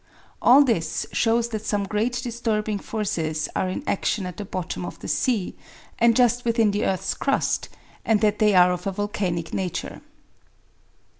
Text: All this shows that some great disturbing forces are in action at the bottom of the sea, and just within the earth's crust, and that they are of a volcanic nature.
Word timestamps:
All 0.41 0.63
this 0.63 1.05
shows 1.13 1.49
that 1.49 1.63
some 1.63 1.83
great 1.83 2.13
disturbing 2.23 2.79
forces 2.79 3.47
are 3.55 3.69
in 3.69 3.83
action 3.85 4.25
at 4.25 4.37
the 4.37 4.45
bottom 4.45 4.83
of 4.83 4.97
the 4.97 5.07
sea, 5.07 5.53
and 5.99 6.15
just 6.15 6.43
within 6.43 6.71
the 6.71 6.85
earth's 6.85 7.13
crust, 7.13 7.69
and 8.03 8.19
that 8.21 8.39
they 8.39 8.55
are 8.55 8.71
of 8.71 8.87
a 8.87 8.91
volcanic 8.91 9.53
nature. 9.53 10.01